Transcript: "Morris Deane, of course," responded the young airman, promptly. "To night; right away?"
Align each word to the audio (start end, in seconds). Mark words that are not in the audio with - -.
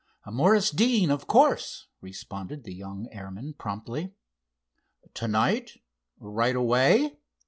"Morris 0.25 0.71
Deane, 0.71 1.11
of 1.11 1.27
course," 1.27 1.85
responded 2.01 2.63
the 2.63 2.73
young 2.73 3.07
airman, 3.11 3.53
promptly. 3.53 4.11
"To 5.13 5.27
night; 5.27 5.73
right 6.19 6.55
away?" 6.55 7.17